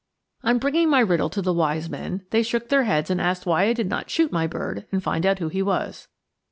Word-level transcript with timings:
On 0.43 0.57
bringing 0.57 0.89
my 0.89 0.99
riddle 0.99 1.29
to 1.29 1.43
the 1.43 1.53
wise 1.53 1.87
men, 1.87 2.25
they 2.31 2.41
shook 2.41 2.69
their 2.69 2.85
heads 2.85 3.11
and 3.11 3.21
asked 3.21 3.45
why 3.45 3.65
I 3.65 3.73
did 3.73 3.87
not 3.87 4.09
shoot 4.09 4.31
my 4.31 4.47
bird 4.47 4.87
and 4.91 5.03
find 5.03 5.27
out 5.27 5.37
who 5.37 5.47
he 5.47 5.61
was. 5.61 6.07